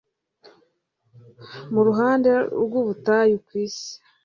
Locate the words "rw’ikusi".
3.41-3.89